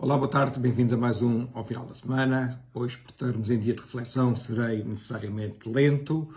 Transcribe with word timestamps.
Olá, 0.00 0.16
boa 0.16 0.30
tarde, 0.30 0.60
bem-vindos 0.60 0.92
a 0.92 0.96
mais 0.96 1.22
um 1.22 1.48
ao 1.52 1.64
final 1.64 1.84
da 1.84 1.92
semana. 1.92 2.62
Hoje, 2.72 2.96
por 2.98 3.10
estarmos 3.10 3.50
em 3.50 3.58
dia 3.58 3.74
de 3.74 3.80
reflexão, 3.80 4.36
serei 4.36 4.84
necessariamente 4.84 5.68
lento. 5.68 6.32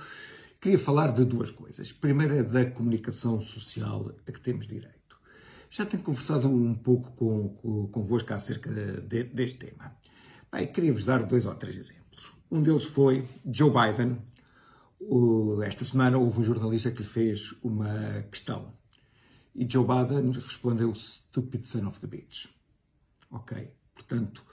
Queria 0.60 0.80
falar 0.80 1.14
de 1.14 1.24
duas 1.24 1.52
coisas. 1.52 1.92
Primeiro 1.92 2.34
é 2.34 2.42
da 2.42 2.66
comunicação 2.66 3.40
social 3.40 4.16
a 4.28 4.32
que 4.32 4.40
temos 4.40 4.66
direito. 4.66 5.16
Já 5.70 5.86
tenho 5.86 6.02
conversado 6.02 6.48
um 6.48 6.74
pouco 6.74 7.12
com, 7.12 7.50
com, 7.50 7.88
convosco 7.90 8.34
acerca 8.34 8.68
de, 8.72 9.26
deste 9.26 9.60
tema. 9.60 9.96
Bem, 10.52 10.66
queria-vos 10.66 11.04
dar 11.04 11.22
dois 11.22 11.46
ou 11.46 11.54
três 11.54 11.78
exemplos. 11.78 12.34
Um 12.50 12.64
deles 12.64 12.86
foi 12.86 13.28
Joe 13.46 13.70
Biden. 13.70 14.18
Esta 15.64 15.86
semana 15.86 16.18
houve 16.18 16.40
um 16.40 16.44
jornalista 16.44 16.90
que 16.90 17.04
lhe 17.04 17.08
fez 17.08 17.54
uma 17.62 18.24
questão. 18.32 18.74
E 19.54 19.70
Joe 19.70 19.86
Biden 19.86 20.32
respondeu 20.32 20.96
Stupid 20.96 21.64
son 21.68 21.86
of 21.86 22.00
the 22.00 22.08
bitch 22.08 22.50
Ok? 23.32 23.72
Portanto, 23.94 24.44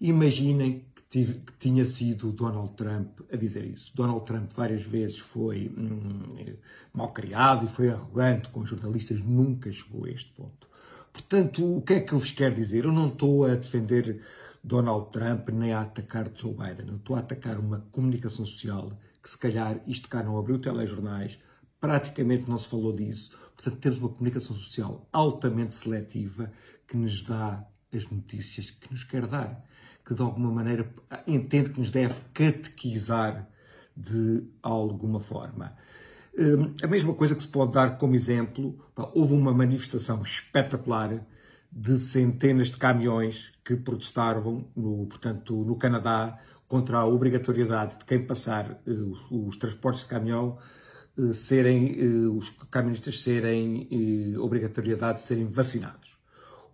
imaginem 0.00 0.86
que, 0.94 1.02
tive, 1.10 1.34
que, 1.40 1.52
tinha 1.58 1.84
sido 1.84 2.32
Donald 2.32 2.72
Trump 2.74 3.20
a 3.32 3.36
dizer 3.36 3.64
isso. 3.64 3.92
Donald 3.94 4.24
Trump 4.24 4.50
várias 4.52 4.82
vezes 4.82 5.18
foi 5.18 5.68
hum, 5.76 6.56
mal 6.92 7.12
criado 7.12 7.66
e 7.66 7.68
foi 7.68 7.88
arrogante 7.90 8.48
com 8.50 8.64
jornalistas, 8.64 9.20
nunca 9.20 9.70
chegou 9.72 10.04
a 10.04 10.10
este 10.10 10.30
ponto. 10.32 10.66
Portanto, 11.12 11.78
o 11.78 11.80
que 11.80 11.94
é 11.94 12.00
que 12.00 12.12
eu 12.12 12.18
vos 12.18 12.30
quero 12.30 12.54
dizer? 12.54 12.84
Eu 12.84 12.92
não 12.92 13.08
estou 13.08 13.46
a 13.46 13.54
defender 13.54 14.22
Donald 14.62 15.10
Trump 15.10 15.48
nem 15.48 15.72
a 15.72 15.80
atacar 15.80 16.30
Joe 16.34 16.52
Biden. 16.52 16.88
Eu 16.88 16.96
estou 16.96 17.16
a 17.16 17.20
atacar 17.20 17.58
uma 17.58 17.80
comunicação 17.90 18.44
social 18.44 18.92
que, 19.22 19.30
se 19.30 19.38
calhar, 19.38 19.80
isto 19.86 20.08
cá 20.08 20.22
não 20.22 20.38
abriu 20.38 20.58
telejornais, 20.58 21.38
praticamente 21.80 22.48
não 22.48 22.58
se 22.58 22.68
falou 22.68 22.92
disso. 22.92 23.30
Portanto, 23.54 23.80
temos 23.80 23.98
uma 23.98 24.10
comunicação 24.10 24.54
social 24.54 25.08
altamente 25.10 25.74
seletiva 25.74 26.52
que 26.86 26.96
nos 26.96 27.22
dá 27.22 27.66
as 27.94 28.08
notícias 28.10 28.70
que 28.70 28.90
nos 28.90 29.04
quer 29.04 29.26
dar, 29.26 29.64
que 30.04 30.14
de 30.14 30.22
alguma 30.22 30.50
maneira 30.50 30.88
entende 31.26 31.70
que 31.70 31.80
nos 31.80 31.90
deve 31.90 32.14
catequizar 32.32 33.48
de 33.96 34.44
alguma 34.62 35.20
forma. 35.20 35.76
Hum, 36.38 36.74
a 36.82 36.86
mesma 36.86 37.14
coisa 37.14 37.34
que 37.34 37.42
se 37.42 37.48
pode 37.48 37.72
dar 37.72 37.96
como 37.96 38.14
exemplo, 38.14 38.78
houve 39.14 39.34
uma 39.34 39.54
manifestação 39.54 40.22
espetacular 40.22 41.26
de 41.72 41.98
centenas 41.98 42.68
de 42.68 42.76
caminhões 42.76 43.52
que 43.64 43.74
protestavam, 43.74 44.68
no, 44.76 45.06
portanto, 45.06 45.54
no 45.64 45.76
Canadá, 45.76 46.38
contra 46.68 46.98
a 46.98 47.06
obrigatoriedade 47.06 47.98
de 47.98 48.04
quem 48.04 48.26
passar 48.26 48.80
eh, 48.86 48.90
os, 48.90 49.26
os 49.30 49.56
transportes 49.56 50.02
de 50.02 50.08
caminhão 50.08 50.58
eh, 51.18 51.32
serem, 51.32 51.98
eh, 51.98 52.28
os 52.28 52.50
caminhonistas 52.70 53.20
serem, 53.20 54.36
obrigatoriedade 54.38 55.20
de 55.20 55.24
serem 55.26 55.46
vacinados 55.46 56.16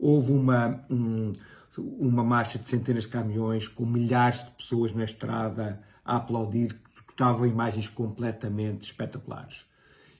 houve 0.03 0.33
uma, 0.33 0.85
um, 0.91 1.33
uma 1.79 2.25
marcha 2.25 2.59
de 2.59 2.69
centenas 2.69 3.05
de 3.05 3.11
caminhões 3.11 3.69
com 3.69 3.87
milhares 3.87 4.45
de 4.45 4.51
pessoas 4.51 4.93
na 4.93 5.05
estrada 5.05 5.81
a 6.05 6.17
aplaudir, 6.17 6.75
que 7.07 7.13
estavam 7.13 7.47
imagens 7.47 7.89
completamente 7.89 8.83
espetaculares. 8.83 9.65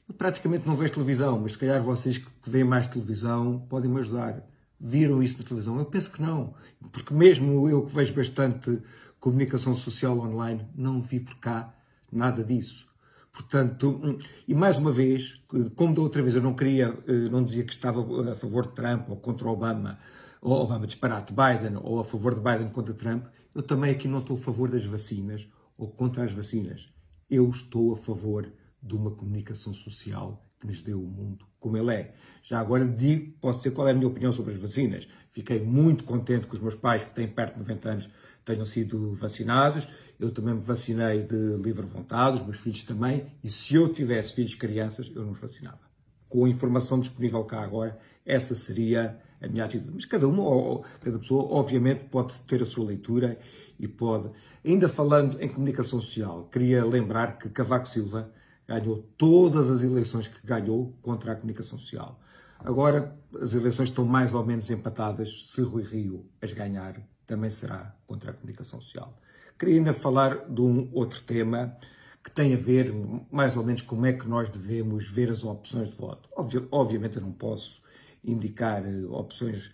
Eu 0.09 0.15
praticamente 0.15 0.67
não 0.67 0.77
vejo 0.77 0.93
televisão, 0.93 1.41
mas 1.41 1.53
se 1.53 1.59
calhar 1.59 1.83
vocês 1.83 2.19
que 2.19 2.29
veem 2.47 2.65
mais 2.65 2.87
televisão 2.87 3.67
podem 3.69 3.91
me 3.91 3.99
ajudar. 3.99 4.43
Viram 4.79 5.23
isso 5.23 5.39
na 5.39 5.45
televisão? 5.45 5.79
Eu 5.79 5.85
penso 5.85 6.11
que 6.13 6.23
não, 6.23 6.55
porque 6.93 7.13
mesmo 7.13 7.69
eu 7.69 7.85
que 7.85 7.95
vejo 7.95 8.15
bastante 8.15 8.81
comunicação 9.19 9.75
social 9.75 10.19
online, 10.19 10.67
não 10.75 11.01
vi 11.01 11.19
por 11.19 11.37
cá 11.37 11.75
nada 12.11 12.45
disso. 12.45 12.92
Portanto, 13.33 14.01
hum, 14.05 14.19
e 14.47 14.55
mais 14.55 14.77
uma 14.77 14.93
vez, 14.93 15.43
como 15.75 15.95
da 15.95 16.03
outra 16.03 16.23
vez 16.23 16.35
eu 16.35 16.43
não 16.43 16.55
queria, 16.55 16.97
eh, 17.09 17.29
não 17.31 17.43
dizia 17.43 17.65
que 17.65 17.73
estava 17.73 18.01
a 18.31 18.37
favor 18.37 18.67
de 18.67 18.75
Trump 18.75 19.09
ou 19.09 19.17
contra 19.17 19.49
Obama, 19.49 19.99
ou 20.41 20.53
Obama 20.53 20.87
disparate 20.87 21.33
Biden, 21.33 21.79
ou 21.83 21.99
a 21.99 22.05
favor 22.05 22.35
de 22.35 22.41
Biden 22.43 22.69
contra 22.69 22.93
Trump, 22.93 23.25
eu 23.55 23.63
também 23.63 23.91
aqui 23.91 24.07
não 24.07 24.19
estou 24.19 24.37
a 24.37 24.41
favor 24.41 24.71
das 24.71 24.85
vacinas 24.85 25.49
ou 25.79 25.89
contra 25.89 26.25
as 26.25 26.33
vacinas. 26.33 26.93
Eu 27.31 27.49
estou 27.49 27.95
a 27.95 27.97
favor 27.97 28.53
de 28.83 28.95
uma 28.95 29.11
comunicação 29.11 29.73
social 29.73 30.45
que 30.63 30.67
nos 30.69 30.81
dê 30.81 30.95
o 30.95 31.01
mundo 31.01 31.45
como 31.59 31.77
ele 31.77 31.93
é. 31.93 32.15
Já 32.43 32.61
agora 32.61 32.85
digo, 32.85 33.33
posso 33.41 33.59
dizer 33.59 33.73
qual 33.73 33.89
é 33.89 33.91
a 33.91 33.95
minha 33.95 34.07
opinião 34.07 34.33
sobre 34.33 34.55
as 34.55 34.61
vacinas. 34.61 35.09
Fiquei 35.33 35.61
muito 35.61 36.05
contente 36.05 36.47
que 36.47 36.55
os 36.55 36.61
meus 36.61 36.77
pais, 36.77 37.03
que 37.03 37.11
têm 37.11 37.27
perto 37.27 37.55
de 37.55 37.61
90 37.61 37.89
anos, 37.89 38.11
tenham 38.45 38.65
sido 38.65 39.13
vacinados. 39.15 39.89
Eu 40.19 40.31
também 40.31 40.55
me 40.55 40.61
vacinei 40.61 41.23
de 41.23 41.57
livre 41.57 41.85
vontade, 41.85 42.37
os 42.37 42.43
meus 42.43 42.59
filhos 42.59 42.85
também. 42.85 43.27
E 43.43 43.51
se 43.51 43.75
eu 43.75 43.93
tivesse 43.93 44.35
filhos 44.35 44.55
crianças, 44.55 45.11
eu 45.15 45.25
não 45.25 45.33
os 45.33 45.41
vacinava. 45.41 45.81
Com 46.29 46.45
a 46.45 46.49
informação 46.49 47.01
disponível 47.01 47.45
cá 47.45 47.63
agora, 47.63 47.99
essa 48.25 48.55
seria 48.55 49.19
a 49.41 49.49
minha 49.49 49.65
atitude. 49.65 49.91
Mas 49.93 50.05
cada 50.05 50.29
uma, 50.29 50.83
cada 51.01 51.19
pessoa, 51.19 51.45
obviamente, 51.53 52.05
pode 52.05 52.39
ter 52.41 52.63
a 52.63 52.65
sua 52.65 52.87
leitura 52.87 53.39
e 53.79 53.89
pode. 53.89 54.31
Ainda 54.65 54.89
falando 54.89 55.41
em 55.41 55.49
comunicação 55.49 56.01
social, 56.01 56.49
queria 56.51 56.85
lembrar 56.85 57.39
que 57.39 57.49
Cavaco 57.49 57.89
Silva 57.89 58.33
ganhou 58.67 59.03
todas 59.17 59.71
as 59.71 59.83
eleições 59.83 60.29
que 60.29 60.47
ganhou 60.47 60.97
contra 61.03 61.33
a 61.33 61.35
comunicação 61.37 61.79
social. 61.79 62.21
Agora 62.59 63.17
as 63.41 63.55
eleições 63.55 63.89
estão 63.89 64.05
mais 64.05 64.33
ou 64.33 64.45
menos 64.45 64.71
empatadas. 64.71 65.47
Se 65.47 65.63
Rui 65.63 65.83
Rio 65.83 66.27
as 66.41 66.53
ganhar, 66.53 67.01
também 67.27 67.51
será 67.51 67.95
contra 68.07 68.31
a 68.31 68.35
comunicação 68.35 68.81
social. 68.81 69.19
Queria 69.59 69.77
ainda 69.77 69.93
falar 69.93 70.49
de 70.49 70.61
um 70.61 70.89
outro 70.93 71.23
tema 71.23 71.77
que 72.23 72.31
tem 72.31 72.55
a 72.55 72.57
ver 72.57 72.93
mais 73.31 73.57
ou 73.57 73.65
menos 73.65 73.83
como 73.83 74.07
é 74.07 74.13
que 74.13 74.29
nós 74.29 74.49
devemos 74.49 75.09
ver 75.09 75.31
as 75.31 75.45
opções 75.45 75.91
de 75.91 75.97
voto. 75.97 76.29
obviamente 76.71 77.17
eu 77.17 77.23
não 77.23 77.33
posso 77.33 77.83
indicar 78.25 78.85
eh, 78.87 79.05
opções 79.09 79.73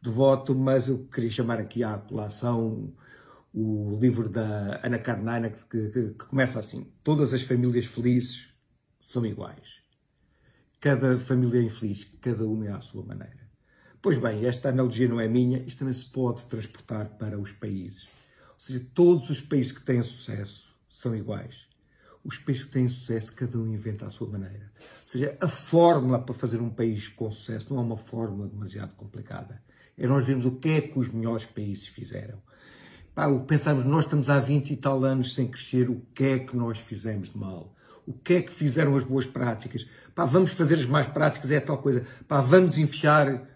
de 0.00 0.10
voto, 0.10 0.54
mas 0.54 0.88
eu 0.88 1.06
queria 1.12 1.30
chamar 1.30 1.60
aqui 1.60 1.84
à 1.84 1.98
colação 1.98 2.90
o 3.52 3.98
livro 4.00 4.28
da 4.28 4.80
Ana 4.82 4.98
Karenina, 4.98 5.50
que, 5.50 5.64
que, 5.64 5.90
que, 5.90 6.26
começa 6.26 6.60
assim: 6.60 6.92
Todas 7.02 7.34
as 7.34 7.42
famílias 7.42 7.86
felizes 7.86 8.48
são 8.98 9.26
iguais. 9.26 9.80
Cada 10.80 11.18
família 11.18 11.60
é 11.60 11.64
infeliz, 11.64 12.04
cada 12.20 12.46
uma 12.46 12.66
é 12.66 12.72
à 12.72 12.80
sua 12.80 13.04
maneira. 13.04 13.50
Pois 14.00 14.16
bem, 14.16 14.46
esta 14.46 14.70
analogia 14.70 15.08
não 15.08 15.20
é 15.20 15.28
minha, 15.28 15.58
isto 15.58 15.80
também 15.80 15.92
se 15.92 16.06
pode 16.06 16.46
transportar 16.46 17.18
para 17.18 17.38
os 17.38 17.52
países. 17.52 18.08
Ou 18.54 18.60
seja, 18.60 18.86
todos 18.94 19.28
os 19.28 19.42
países 19.42 19.72
que 19.72 19.82
têm 19.82 20.02
sucesso 20.02 20.74
são 20.88 21.14
iguais. 21.14 21.68
Os 22.24 22.38
países 22.38 22.64
que 22.64 22.72
têm 22.72 22.88
sucesso, 22.88 23.34
cada 23.34 23.58
um 23.58 23.66
inventa 23.66 24.06
à 24.06 24.10
sua 24.10 24.28
maneira. 24.28 24.72
Ou 25.00 25.06
seja, 25.06 25.36
a 25.40 25.48
fórmula 25.48 26.18
para 26.18 26.34
fazer 26.34 26.60
um 26.60 26.70
país 26.70 27.08
com 27.08 27.30
sucesso 27.30 27.72
não 27.72 27.80
é 27.80 27.84
uma 27.84 27.96
fórmula 27.96 28.48
demasiado 28.48 28.94
complicada. 28.94 29.62
É 29.98 30.06
nós 30.06 30.24
vermos 30.24 30.46
o 30.46 30.52
que 30.52 30.68
é 30.70 30.80
que 30.80 30.98
os 30.98 31.08
melhores 31.08 31.44
países 31.44 31.86
fizeram 31.86 32.40
Pá, 33.20 33.28
pensarmos, 33.46 33.84
nós 33.84 34.06
estamos 34.06 34.30
há 34.30 34.40
20 34.40 34.70
e 34.70 34.76
tal 34.76 35.04
anos 35.04 35.34
sem 35.34 35.46
crescer, 35.46 35.90
o 35.90 36.00
que 36.14 36.24
é 36.24 36.38
que 36.38 36.56
nós 36.56 36.78
fizemos 36.78 37.28
de 37.28 37.36
mal? 37.36 37.76
O 38.06 38.14
que 38.14 38.32
é 38.32 38.40
que 38.40 38.50
fizeram 38.50 38.96
as 38.96 39.04
boas 39.04 39.26
práticas? 39.26 39.86
Pá, 40.14 40.24
vamos 40.24 40.52
fazer 40.52 40.76
as 40.76 40.86
más 40.86 41.06
práticas, 41.06 41.50
é 41.50 41.60
tal 41.60 41.76
coisa. 41.76 42.06
Pá, 42.26 42.40
vamos 42.40 42.78
enfiar 42.78 43.46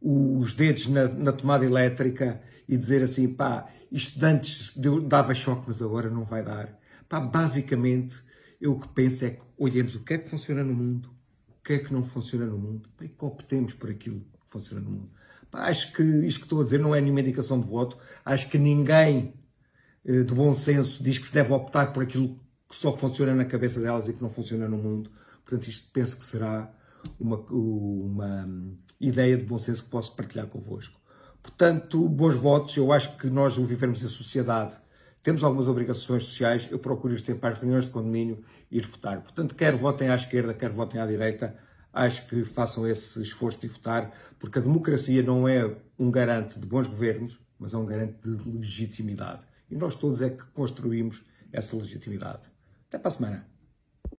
os 0.00 0.52
dedos 0.52 0.86
na, 0.86 1.08
na, 1.08 1.32
tomada 1.32 1.64
elétrica 1.64 2.40
e 2.68 2.76
dizer 2.76 3.02
assim, 3.02 3.26
pá, 3.26 3.66
isto 3.90 4.24
antes 4.24 4.72
dava 5.08 5.34
choque, 5.34 5.64
mas 5.66 5.82
agora 5.82 6.08
não 6.08 6.22
vai 6.22 6.44
dar. 6.44 6.78
Pá, 7.08 7.18
basicamente, 7.18 8.22
eu 8.60 8.74
o 8.74 8.78
que 8.78 8.86
penso 8.86 9.24
é 9.24 9.30
que 9.30 9.42
olhemos 9.58 9.96
o 9.96 10.04
que 10.04 10.14
é 10.14 10.18
que 10.18 10.30
funciona 10.30 10.62
no 10.62 10.74
mundo, 10.74 11.10
o 11.48 11.64
que 11.64 11.72
é 11.72 11.78
que 11.80 11.92
não 11.92 12.04
funciona 12.04 12.46
no 12.46 12.56
mundo, 12.56 12.88
pá, 12.96 13.04
e 13.04 13.08
que 13.08 13.24
optemos 13.24 13.74
por 13.74 13.90
aquilo 13.90 14.20
que 14.20 14.46
funciona 14.48 14.80
no 14.80 14.90
mundo. 14.92 15.10
Acho 15.52 15.92
que 15.92 16.02
isto 16.02 16.40
que 16.40 16.46
estou 16.46 16.60
a 16.60 16.64
dizer 16.64 16.78
não 16.78 16.94
é 16.94 17.00
nenhuma 17.00 17.20
indicação 17.20 17.58
de 17.60 17.66
voto. 17.66 17.96
Acho 18.24 18.48
que 18.48 18.58
ninguém 18.58 19.34
eh, 20.04 20.22
de 20.22 20.34
bom 20.34 20.52
senso 20.52 21.02
diz 21.02 21.18
que 21.18 21.26
se 21.26 21.32
deve 21.32 21.52
optar 21.52 21.92
por 21.92 22.02
aquilo 22.02 22.38
que 22.68 22.76
só 22.76 22.92
funciona 22.92 23.34
na 23.34 23.44
cabeça 23.44 23.80
delas 23.80 24.08
e 24.08 24.12
que 24.12 24.22
não 24.22 24.30
funciona 24.30 24.68
no 24.68 24.76
mundo. 24.76 25.10
Portanto, 25.44 25.68
isto 25.68 25.90
penso 25.92 26.18
que 26.18 26.24
será 26.24 26.70
uma, 27.18 27.38
uma 27.50 28.48
ideia 29.00 29.36
de 29.36 29.44
bom 29.44 29.58
senso 29.58 29.84
que 29.84 29.90
posso 29.90 30.14
partilhar 30.14 30.46
convosco. 30.46 31.00
Portanto, 31.42 32.06
bons 32.08 32.36
votos. 32.36 32.76
Eu 32.76 32.92
acho 32.92 33.16
que 33.16 33.28
nós 33.28 33.56
o 33.56 33.64
vivemos 33.64 34.02
em 34.02 34.08
sociedade. 34.08 34.76
Temos 35.22 35.42
algumas 35.42 35.66
obrigações 35.66 36.24
sociais. 36.24 36.68
Eu 36.70 36.78
procuro 36.78 37.14
ir 37.14 37.20
sempre 37.20 37.48
às 37.48 37.58
reuniões 37.58 37.86
de 37.86 37.90
condomínio 37.90 38.44
e 38.70 38.78
ir 38.78 38.86
votar. 38.86 39.22
Portanto, 39.22 39.54
quer 39.54 39.74
votem 39.74 40.10
à 40.10 40.14
esquerda, 40.14 40.52
quer 40.52 40.70
votem 40.70 41.00
à 41.00 41.06
direita 41.06 41.56
acho 41.98 42.26
que 42.28 42.44
façam 42.44 42.86
esse 42.86 43.20
esforço 43.20 43.60
de 43.60 43.68
votar, 43.68 44.12
porque 44.38 44.58
a 44.58 44.62
democracia 44.62 45.22
não 45.22 45.48
é 45.48 45.76
um 45.98 46.10
garante 46.10 46.58
de 46.58 46.66
bons 46.66 46.86
governos, 46.86 47.40
mas 47.58 47.74
é 47.74 47.76
um 47.76 47.84
garante 47.84 48.16
de 48.22 48.50
legitimidade. 48.50 49.46
E 49.70 49.76
nós 49.76 49.94
todos 49.94 50.22
é 50.22 50.30
que 50.30 50.44
construímos 50.52 51.24
essa 51.52 51.76
legitimidade. 51.76 52.42
Até 52.88 52.98
para 52.98 53.08
a 53.08 53.10
semana. 53.10 53.57